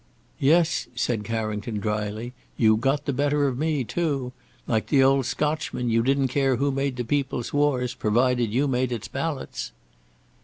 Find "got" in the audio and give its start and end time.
2.75-3.05